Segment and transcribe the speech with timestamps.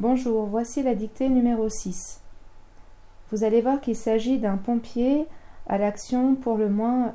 [0.00, 2.22] Bonjour, voici la dictée numéro 6.
[3.30, 5.26] Vous allez voir qu'il s'agit d'un pompier
[5.66, 7.14] à l'action pour le moins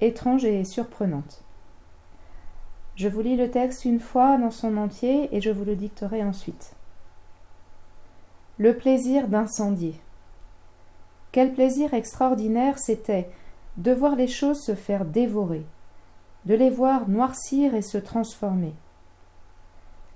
[0.00, 1.42] étrange et surprenante.
[2.94, 6.22] Je vous lis le texte une fois dans son entier et je vous le dicterai
[6.22, 6.76] ensuite.
[8.58, 10.00] Le plaisir d'incendier.
[11.32, 13.28] Quel plaisir extraordinaire c'était
[13.76, 15.66] de voir les choses se faire dévorer,
[16.44, 18.74] de les voir noircir et se transformer.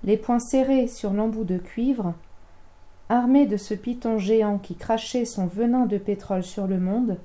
[0.05, 2.13] Les poings serrés sur l'embout de cuivre,
[3.09, 7.17] armé de ce python géant qui crachait son venin de pétrole sur le monde,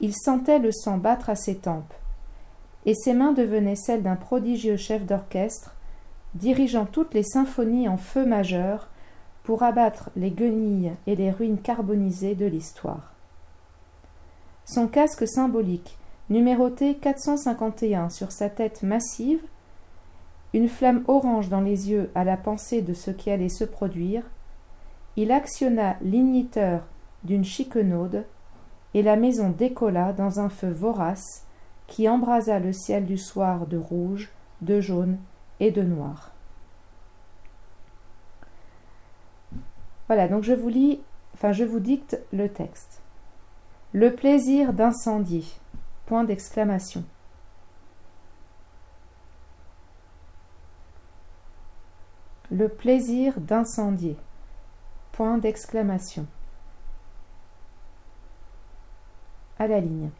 [0.00, 1.92] il sentait le sang battre à ses tempes,
[2.86, 5.74] et ses mains devenaient celles d'un prodigieux chef d'orchestre,
[6.34, 8.88] dirigeant toutes les symphonies en feu majeur
[9.42, 13.12] pour abattre les guenilles et les ruines carbonisées de l'histoire.
[14.64, 15.98] Son casque symbolique,
[16.30, 19.40] numéroté 451 sur sa tête massive,
[20.58, 24.24] une flamme orange dans les yeux à la pensée de ce qui allait se produire,
[25.14, 26.84] il actionna l'igniteur
[27.22, 28.24] d'une chiquenaude,
[28.92, 31.46] et la maison décolla dans un feu vorace
[31.86, 35.18] qui embrasa le ciel du soir de rouge, de jaune
[35.60, 36.32] et de noir.
[40.08, 40.98] Voilà, donc je vous lis,
[41.34, 43.00] enfin je vous dicte le texte.
[43.92, 45.44] Le plaisir d'incendier.
[46.06, 47.04] Point d'exclamation.
[52.50, 54.16] Le plaisir d'incendier.
[55.12, 56.26] Point d'exclamation.
[59.58, 60.10] À la ligne.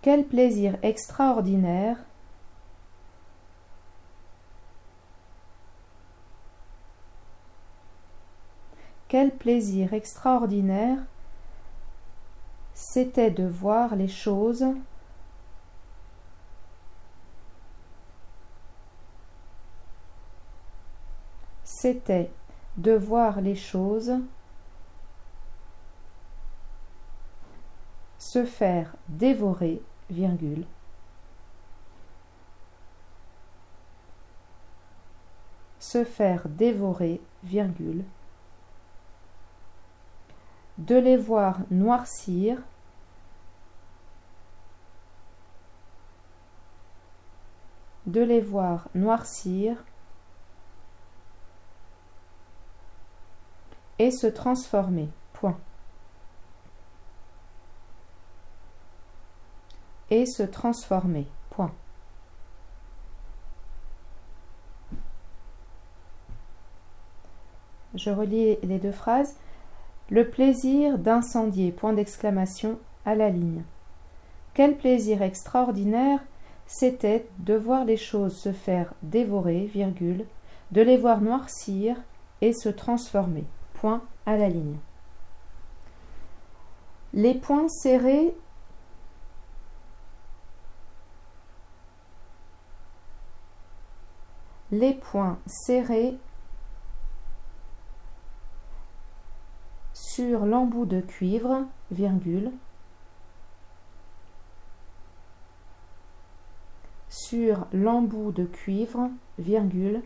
[0.00, 1.98] Quel plaisir extraordinaire
[9.08, 10.98] Quel plaisir extraordinaire
[12.74, 14.64] c'était de voir les choses
[21.80, 22.32] c'était
[22.76, 24.18] de voir les choses
[28.18, 29.80] se faire dévorer,
[30.10, 30.66] virgule,
[35.78, 38.04] se faire dévorer, virgule,
[40.78, 42.58] de les voir noircir,
[48.06, 49.84] de les voir noircir
[53.98, 55.08] et se transformer.
[55.32, 55.58] Point.
[60.10, 61.26] Et se transformer.
[61.50, 61.72] Point.
[67.94, 69.36] Je relis les deux phrases.
[70.10, 73.62] Le plaisir d'incendier, point d'exclamation, à la ligne.
[74.54, 76.20] Quel plaisir extraordinaire
[76.66, 80.26] c'était de voir les choses se faire dévorer, virgule,
[80.70, 81.96] de les voir noircir
[82.42, 83.44] et se transformer,
[84.26, 84.78] à la ligne.
[87.14, 88.34] Les poings serrés
[94.70, 96.18] les poings serrés
[99.94, 102.52] sur l'embout de cuivre, virgule,
[107.08, 110.02] sur l'embout de cuivre, virgule,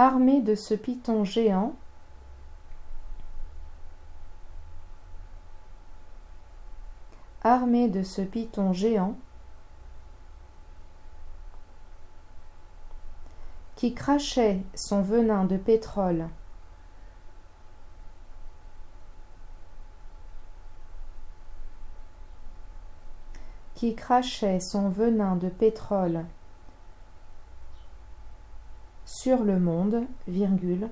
[0.00, 1.74] armé de ce python géant,
[7.42, 9.14] armé de ce python géant,
[13.76, 16.30] qui crachait son venin de pétrole.
[23.74, 26.26] qui crachait son venin de pétrole
[29.12, 30.88] sur le monde, virgule,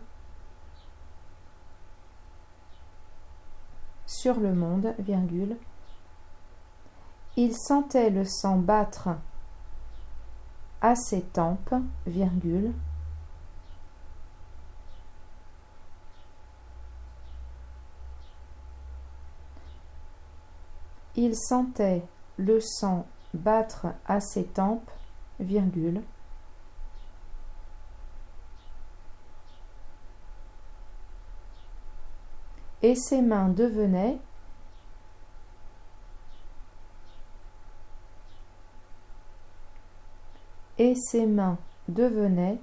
[4.07, 5.57] sur le monde, virgule,
[7.37, 9.11] il sentait le sang battre
[10.81, 11.75] à ses tempes,
[12.09, 12.73] virgule,
[21.15, 22.03] il sentait
[22.37, 24.91] le sang battre à ses tempes,
[25.39, 26.03] virgule,
[32.83, 34.19] et ses mains devenaient
[40.79, 41.59] et ses mains
[41.89, 42.59] devenaient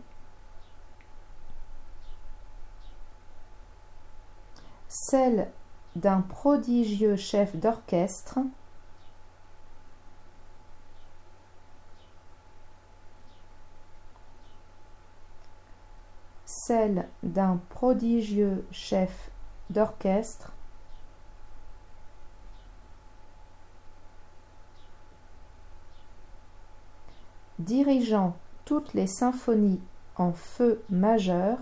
[4.87, 5.51] celles
[5.95, 8.39] d'un prodigieux chef d'orchestre
[16.45, 19.29] celle d'un prodigieux chef
[19.69, 20.51] d'orchestre.
[27.59, 28.35] Dirigeant
[28.65, 29.81] toutes les symphonies
[30.17, 31.57] en feu majeur.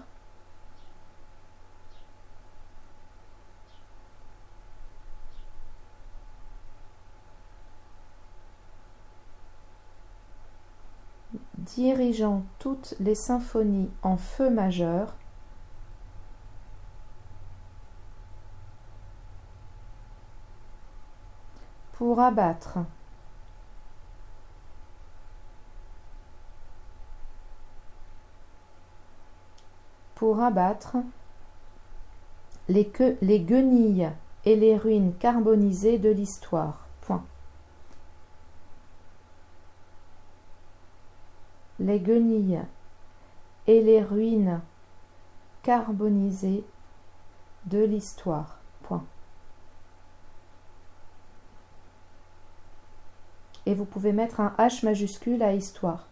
[11.58, 15.16] Dirigeant toutes les symphonies en feu majeur,
[22.14, 22.78] pour abattre
[30.14, 30.98] pour abattre
[32.70, 34.12] les, que, les guenilles
[34.46, 36.86] et les ruines carbonisées de l'histoire.
[41.80, 42.62] Les guenilles
[43.66, 44.62] et les ruines
[45.64, 46.64] carbonisées
[47.66, 48.60] de l'histoire.
[48.84, 49.04] Point.
[53.66, 56.08] Et vous pouvez mettre un H majuscule à histoire.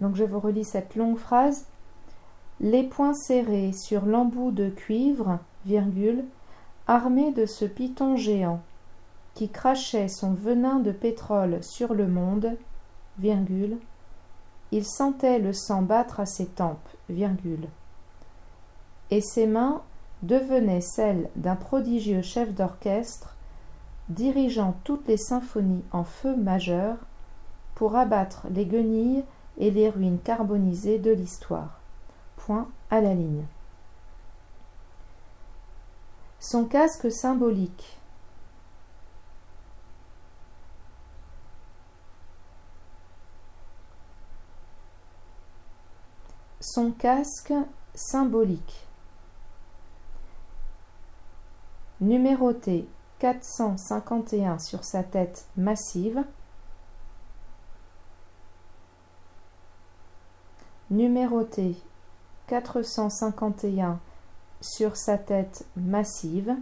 [0.00, 1.66] Donc je vous relis cette longue phrase.
[2.60, 6.24] Les poings serrés sur l'embout de cuivre, virgule,
[6.86, 8.60] armés de ce piton géant
[9.34, 12.56] qui crachait son venin de pétrole sur le monde,
[13.18, 13.78] virgule,
[14.72, 17.68] il sentait le sang battre à ses tempes, virgule,
[19.10, 19.82] et ses mains
[20.22, 23.36] devenaient celles d'un prodigieux chef d'orchestre
[24.08, 26.96] dirigeant toutes les symphonies en feu majeur
[27.74, 29.24] pour abattre les guenilles
[29.58, 31.80] et les ruines carbonisées de l'histoire.
[32.36, 33.44] Point à la ligne.
[36.40, 37.98] Son casque symbolique
[46.60, 47.52] Son casque
[47.94, 48.86] symbolique.
[52.02, 52.88] Numéroté
[53.20, 56.24] 451 sur sa tête massive.
[60.90, 61.76] Numéroté
[62.48, 64.00] 451
[64.60, 66.56] sur sa tête massive,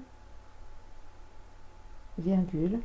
[2.19, 2.81] virgule.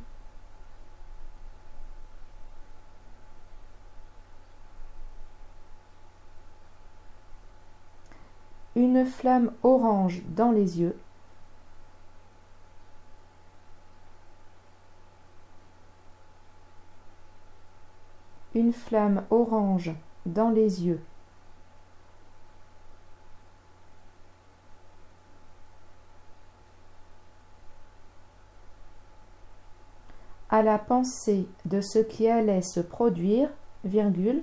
[8.76, 10.96] une flamme orange dans les yeux.
[18.56, 19.92] Une flamme orange
[20.24, 21.02] dans les yeux.
[30.48, 33.50] À la pensée de ce qui allait se produire,
[33.84, 34.42] virgule,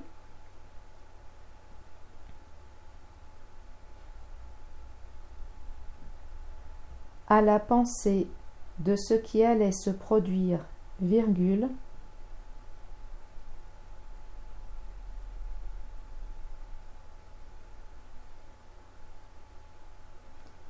[7.30, 8.28] à la pensée
[8.78, 10.60] de ce qui allait se produire,
[11.02, 11.68] virgule,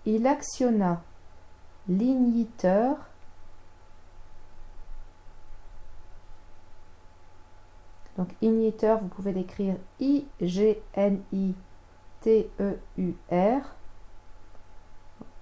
[0.06, 1.02] il actionna
[1.88, 2.98] l'igniteur
[8.16, 10.84] Donc igniteur, vous pouvez l'écrire I-G-N-I-T-E-U-R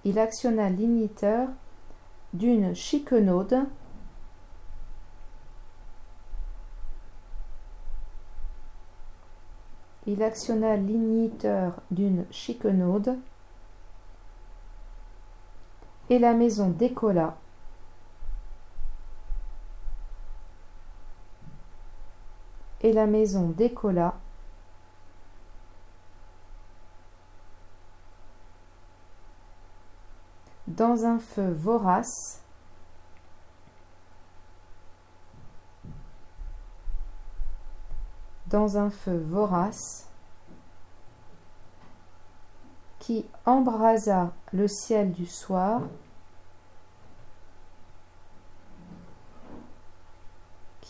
[0.04, 1.48] il actionna l'igniteur
[2.32, 3.66] d'une chiquenaude.
[10.06, 13.16] Il actionna l'igniteur d'une chiquenaude
[16.12, 17.38] et la maison décolla
[22.82, 24.12] et la maison décolla
[30.66, 32.42] dans un feu vorace.
[38.48, 40.10] Dans un feu vorace.
[42.98, 45.80] Qui embrasa le ciel du soir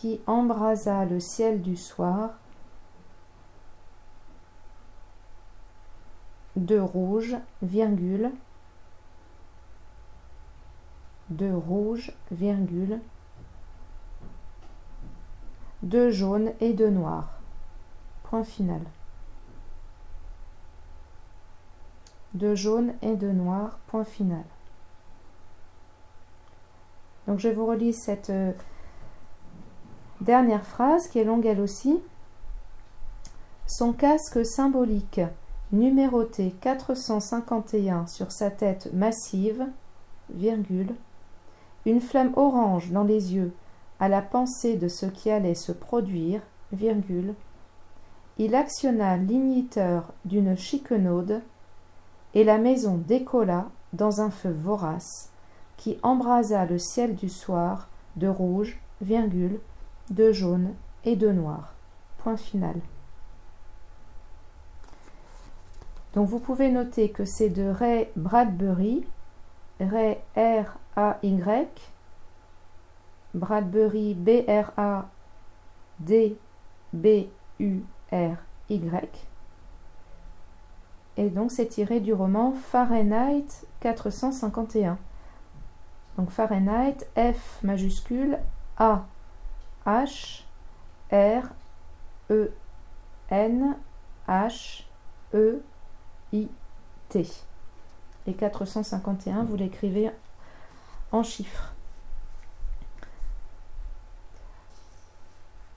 [0.03, 2.31] qui embrasa le ciel du soir
[6.57, 8.33] de rouge, virgule,
[11.29, 12.99] de rouge, virgule,
[15.83, 17.39] de jaune et de noir.
[18.23, 18.81] Point final.
[22.33, 24.43] De jaune et de noir, point final.
[27.25, 28.51] Donc je vous relis cette euh,
[30.23, 31.99] Dernière phrase qui est longue elle aussi.
[33.67, 35.19] Son casque symbolique,
[35.73, 39.67] numéroté 451 sur sa tête massive,
[40.29, 40.95] virgule,
[41.85, 43.51] une flamme orange dans les yeux
[43.99, 46.39] à la pensée de ce qui allait se produire,
[46.71, 47.33] virgule,
[48.37, 51.41] il actionna l'igniteur d'une chiquenaude
[52.33, 55.31] et la maison décolla dans un feu vorace
[55.75, 59.59] qui embrasa le ciel du soir de rouge, virgule,
[60.09, 60.73] de jaune
[61.05, 61.73] et de noir.
[62.17, 62.75] Point final.
[66.13, 69.05] Donc vous pouvez noter que c'est de Ray Bradbury,
[69.79, 71.67] Ray R-A-Y,
[73.33, 75.07] Bradbury B-R-A-D-B-U-R-Y.
[81.15, 84.97] Et donc c'est tiré du roman Fahrenheit 451.
[86.17, 88.37] Donc Fahrenheit, F majuscule,
[88.77, 89.05] A,
[89.85, 90.43] H,
[91.11, 91.49] R,
[92.31, 92.51] E,
[93.29, 93.75] N,
[94.27, 94.85] H,
[95.33, 95.61] E,
[96.31, 96.47] I,
[97.09, 97.27] T.
[98.27, 100.11] Et 451, vous l'écrivez
[101.11, 101.73] en chiffres.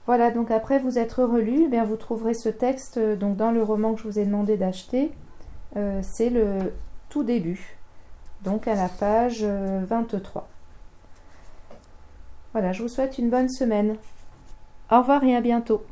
[0.05, 3.61] Voilà, donc après vous être relu, eh bien vous trouverez ce texte donc dans le
[3.61, 5.11] roman que je vous ai demandé d'acheter.
[5.75, 6.73] Euh, c'est le
[7.09, 7.77] tout début,
[8.43, 10.47] donc à la page 23.
[12.53, 13.97] Voilà, je vous souhaite une bonne semaine.
[14.91, 15.83] Au revoir et à bientôt.